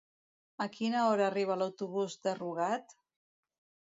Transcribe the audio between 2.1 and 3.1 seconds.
de Rugat?